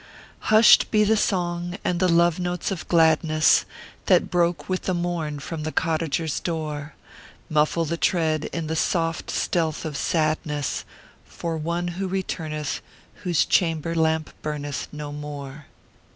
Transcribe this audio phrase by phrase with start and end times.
[0.49, 3.65] Hushed be the song and the love notes of gladness
[4.07, 6.95] That broke with the morn from the cottager s door
[7.51, 10.85] Muffle the tread in the soft stealth of sadness,
[11.23, 12.81] For one who returneth,
[13.21, 15.67] whose chamber lamp burneth No more.